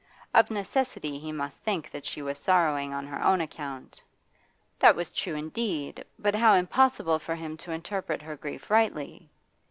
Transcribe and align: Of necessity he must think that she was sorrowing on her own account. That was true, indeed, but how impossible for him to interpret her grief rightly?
Of 0.33 0.49
necessity 0.49 1.19
he 1.19 1.31
must 1.31 1.61
think 1.61 1.91
that 1.91 2.07
she 2.07 2.23
was 2.23 2.39
sorrowing 2.39 2.91
on 2.91 3.05
her 3.05 3.23
own 3.23 3.39
account. 3.39 4.01
That 4.79 4.95
was 4.95 5.13
true, 5.13 5.35
indeed, 5.35 6.03
but 6.17 6.33
how 6.33 6.55
impossible 6.55 7.19
for 7.19 7.35
him 7.35 7.55
to 7.57 7.71
interpret 7.71 8.23
her 8.23 8.35
grief 8.35 8.71
rightly? 8.71 9.29